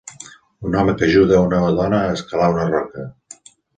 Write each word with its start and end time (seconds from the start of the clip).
Un 0.69 0.77
home 0.79 0.95
que 1.01 1.05
ajuda 1.09 1.37
a 1.39 1.43
una 1.49 1.59
dona 1.81 1.99
a 2.07 2.15
escalar 2.17 2.49
una 2.57 2.67
roca 2.73 3.07